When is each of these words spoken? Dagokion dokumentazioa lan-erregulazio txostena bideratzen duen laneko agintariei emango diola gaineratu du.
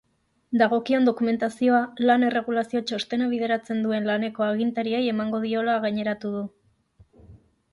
Dagokion 0.59 1.03
dokumentazioa 1.09 1.81
lan-erregulazio 2.09 2.81
txostena 2.91 3.27
bideratzen 3.35 3.83
duen 3.85 4.09
laneko 4.13 4.47
agintariei 4.47 5.03
emango 5.13 5.43
diola 5.45 5.77
gaineratu 5.85 6.33
du. 6.39 6.43